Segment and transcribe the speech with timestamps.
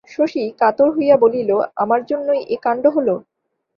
[0.09, 1.49] শশী কাতর হইয়া বলিল,
[1.75, 3.07] আমার জন্যই এ কান্ড হল।